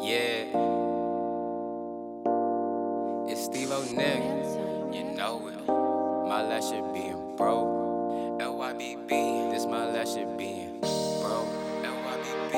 Yeah. 0.00 0.44
It's 3.26 3.44
Steve 3.44 3.72
O'Nick. 3.72 4.22
You 4.94 5.02
know 5.16 5.48
it. 5.48 5.66
My 5.66 6.42
last 6.42 6.70
shit 6.70 6.84
being 6.94 7.34
broke. 7.36 7.66
LYBB. 8.38 9.50
This 9.50 9.66
my 9.66 9.86
last 9.86 10.14
shit 10.14 10.38
being 10.38 10.78
broke. 10.80 11.48
LYBB. 11.82 12.52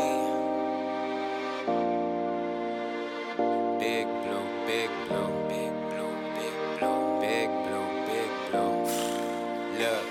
Big 3.78 4.06
blue, 4.06 4.46
big 4.66 4.90
blue, 5.08 5.32
big 5.48 5.72
blue, 5.88 6.14
big 6.36 6.54
blue, 6.78 7.20
big 7.20 7.48
blue, 7.64 7.88
big 8.06 8.30
blue. 8.50 8.84
Look. 9.80 10.04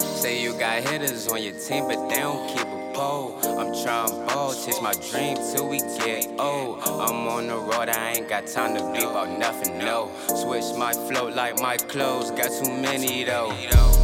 Say 0.00 0.42
you 0.42 0.52
got 0.58 0.82
hitters 0.88 1.28
on 1.28 1.42
your 1.42 1.52
team, 1.60 1.86
but 1.86 2.08
they 2.08 2.20
don't 2.20 2.48
keep 2.48 2.66
a 2.66 2.83
pole. 2.94 3.36
I'm 3.58 3.74
trying 3.82 4.26
ball, 4.26 4.54
chase 4.54 4.80
my 4.80 4.92
dream 5.10 5.36
till 5.36 5.68
we 5.68 5.78
get 5.78 6.28
old. 6.38 6.80
I'm 6.84 7.28
on 7.28 7.48
the 7.48 7.56
road, 7.56 7.88
I 7.88 8.12
ain't 8.12 8.28
got 8.28 8.46
time 8.46 8.74
to 8.76 8.92
be 8.92 9.04
about 9.04 9.36
nothing, 9.38 9.78
no. 9.78 10.10
Switch 10.28 10.64
my 10.78 10.92
flow 10.92 11.28
like 11.28 11.60
my 11.60 11.76
clothes, 11.76 12.30
got 12.30 12.50
too 12.50 12.70
many 12.70 13.24
though. 13.24 13.52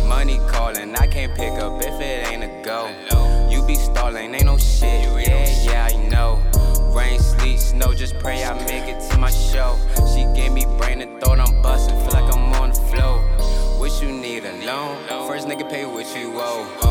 Money 0.07 0.39
calling, 0.49 0.95
I 0.97 1.07
can't 1.07 1.35
pick 1.35 1.53
up 1.53 1.81
if 1.81 2.01
it 2.01 2.33
ain't 2.33 2.45
a 2.45 2.63
go. 2.65 2.91
You 3.49 3.65
be 3.67 3.77
stalling, 3.77 4.35
ain't 4.35 4.45
no 4.45 4.59
shit, 4.59 5.09
yeah, 5.27 5.63
yeah, 5.63 5.89
I 5.91 6.09
know. 6.09 6.43
Rain, 6.93 7.21
sleet, 7.21 7.61
snow, 7.61 7.95
just 7.95 8.19
pray 8.19 8.45
I 8.45 8.55
make 8.67 8.89
it 8.89 9.01
to 9.11 9.19
my 9.19 9.31
show. 9.31 9.79
She 10.13 10.25
gave 10.35 10.53
me 10.53 10.67
brain 10.79 11.01
and 11.01 11.21
thought 11.21 11.39
I'm 11.39 11.63
busting, 11.63 11.97
feel 12.01 12.21
like 12.21 12.35
I'm 12.35 12.53
on 12.55 12.71
the 12.71 12.81
flow. 12.91 13.19
What 13.79 14.03
you 14.03 14.11
need 14.11 14.45
a 14.45 14.53
loan? 14.67 14.99
First 15.29 15.47
nigga 15.47 15.71
pay 15.71 15.87
what 15.87 16.07
you 16.17 16.33
owe. 16.35 16.90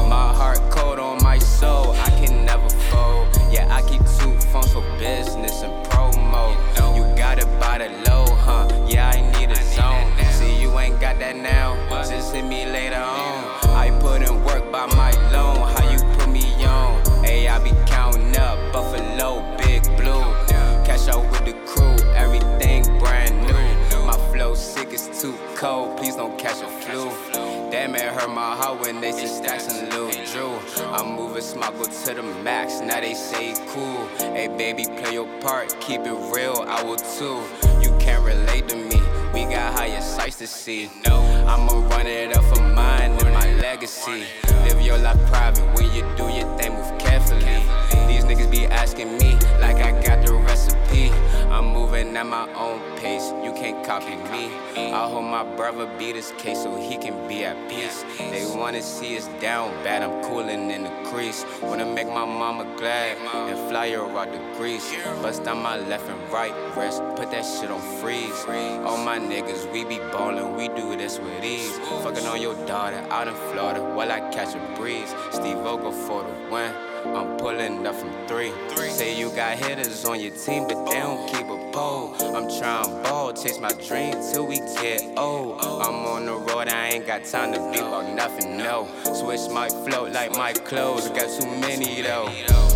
Hurt 28.20 28.32
my 28.32 28.54
heart 28.54 28.82
when 28.82 29.00
they 29.00 29.14
see 29.14 29.28
stacks 29.28 29.70
and 29.70 29.94
Lil 29.94 30.12
Drew. 30.34 30.84
I'm 30.92 31.16
moving 31.16 31.42
go 31.72 31.86
to 31.86 32.14
the 32.14 32.22
max, 32.44 32.82
now 32.82 33.00
they 33.00 33.14
say 33.14 33.54
cool. 33.70 34.08
Hey, 34.18 34.50
baby, 34.58 34.84
play 34.84 35.14
your 35.14 35.40
part, 35.40 35.80
keep 35.80 36.02
it 36.02 36.36
real, 36.36 36.66
I 36.68 36.84
will 36.84 36.98
too. 36.98 37.42
You 37.82 37.98
can't 37.98 38.22
relate 38.26 38.68
to 38.68 38.76
me, 38.76 39.02
we 39.34 39.46
got 39.46 39.74
higher 39.74 40.02
sights 40.02 40.40
to 40.40 40.48
see. 40.48 40.90
No, 41.08 41.16
I'ma 41.48 41.88
run 41.88 42.08
it 42.08 42.36
up 42.36 42.44
for 42.44 42.62
mine 42.62 43.16
at 52.20 52.26
my 52.26 52.52
own 52.54 52.82
pace, 52.98 53.32
you 53.46 53.54
can't 53.54 53.86
copy 53.86 54.14
me. 54.34 54.52
I 54.76 55.08
hope 55.10 55.24
my 55.24 55.46
brother 55.56 55.90
beat 55.98 56.18
his 56.18 56.34
case 56.38 56.64
so 56.64 56.76
he 56.76 56.98
can 56.98 57.16
be 57.30 57.46
at 57.46 57.56
peace. 57.70 58.04
They 58.18 58.46
wanna 58.58 58.82
see 58.82 59.18
us 59.18 59.28
down 59.40 59.72
bad, 59.86 60.04
I'm 60.04 60.22
cooling 60.26 60.70
in 60.70 60.84
the 60.84 60.90
crease. 61.10 61.46
Wanna 61.62 61.86
make 61.86 62.08
my 62.08 62.26
mama 62.26 62.66
glad 62.76 63.18
and 63.50 63.70
fly 63.70 63.92
her 63.92 64.04
out 64.20 64.34
the 64.34 64.40
grease. 64.58 64.94
Bust 65.22 65.48
on 65.48 65.64
my 65.64 65.78
left 65.78 66.10
and 66.10 66.22
right 66.30 66.54
wrist, 66.76 67.02
put 67.16 67.32
that 67.32 67.46
shit 67.46 67.72
on 67.72 67.80
freeze. 68.02 68.44
All 68.86 68.98
my 68.98 69.18
niggas, 69.18 69.72
we 69.72 69.86
be 69.86 70.00
ballin', 70.12 70.58
we 70.58 70.68
do 70.68 70.98
this 70.98 71.20
with 71.20 71.42
ease. 71.42 71.80
Fucking 72.04 72.26
on 72.26 72.42
your 72.42 72.56
daughter 72.68 73.02
out 73.10 73.30
in 73.30 73.36
Florida 73.50 73.82
while 73.96 74.12
I 74.12 74.20
catch 74.32 74.56
a 74.56 74.76
breeze. 74.76 75.16
Steve 75.32 75.60
Ogle 75.60 75.94
for 75.94 76.24
the 76.24 76.52
win. 76.52 76.74
I'm 77.16 77.29
pulling 77.50 77.88
up 77.88 77.96
from 77.96 78.12
three. 78.28 78.52
Say 78.92 79.18
you 79.18 79.30
got 79.36 79.58
hitters 79.58 80.06
on 80.06 80.20
your 80.20 80.32
team, 80.36 80.68
but 80.68 80.86
they 80.86 81.00
don't 81.00 81.28
keep 81.32 81.48
a 81.48 81.72
pole. 81.72 82.14
I'm 82.36 82.48
trying 82.60 83.04
ball, 83.04 83.34
chase 83.34 83.60
my 83.60 83.72
dream 83.88 84.14
till 84.32 84.46
we 84.46 84.58
get 84.82 85.02
old. 85.18 85.60
I'm 85.62 86.06
on 86.06 86.26
the 86.26 86.34
road, 86.34 86.68
I 86.68 86.90
ain't 86.90 87.08
got 87.08 87.24
time 87.24 87.52
to 87.54 87.60
be 87.72 87.80
about 87.80 88.14
nothing, 88.14 88.58
no. 88.58 88.88
Switch 89.04 89.50
my 89.52 89.68
float 89.68 90.12
like 90.12 90.32
my 90.34 90.54
clothes, 90.54 91.08
I 91.08 91.16
got 91.16 91.30
too 91.40 91.48
many 91.60 92.02
though. 92.02 92.30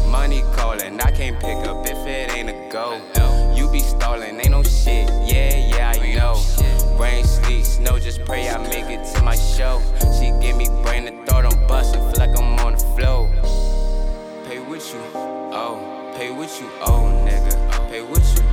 Money 0.10 0.42
calling, 0.56 1.00
I 1.00 1.12
can't 1.12 1.40
pick 1.40 1.58
up 1.68 1.86
if 1.86 2.08
it 2.08 2.36
ain't 2.36 2.50
a 2.50 2.70
go. 2.72 3.00
You 3.56 3.70
be 3.72 3.80
stalling, 3.80 4.40
ain't 4.40 4.52
no 4.52 4.64
shit, 4.64 5.08
yeah, 5.28 5.56
yeah, 5.56 5.94
I 5.96 6.16
know. 6.16 6.42
Rain, 6.98 7.26
sleet, 7.26 7.66
snow, 7.66 8.00
just 8.00 8.26
pray 8.26 8.50
I 8.50 8.58
make 8.58 8.83
what 16.54 16.62
you 16.62 16.70
owe, 16.82 17.10
nigga. 17.26 17.54
Pay 17.90 18.02
what 18.04 18.22
you 18.36 18.44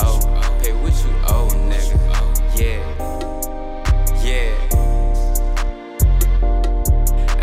owe. 0.00 0.20
Pay 0.62 0.72
what 0.72 0.94
you 1.04 1.12
owe, 1.28 1.50
nigga. 1.68 1.96
Yeah. 2.58 2.80
Yeah. 4.22 4.52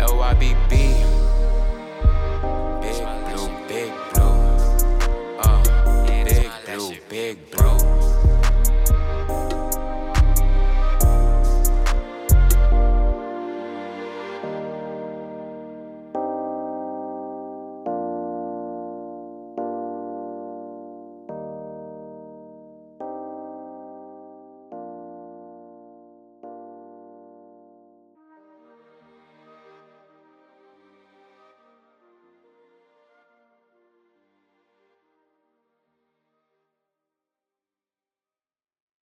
LYBB. 0.08 0.72
Big 2.82 2.98
blue, 3.28 3.50
big 3.68 3.92
blue. 4.12 4.34
Uh, 5.38 5.62
big 6.24 6.50
blue, 6.66 6.90
big 7.08 7.50
blue. 7.50 7.59